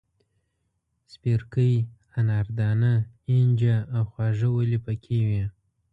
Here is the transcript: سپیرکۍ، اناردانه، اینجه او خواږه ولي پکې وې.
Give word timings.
سپیرکۍ، 1.13 1.71
اناردانه، 2.19 2.93
اینجه 3.31 3.73
او 3.95 4.01
خواږه 4.11 4.47
ولي 4.51 4.79
پکې 4.85 5.19
وې. 5.27 5.43